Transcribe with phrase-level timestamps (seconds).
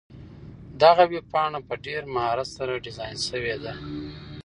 [0.81, 3.73] دغه ویبپاڼه په ډېر مهارت سره ډیزاین شوې ده.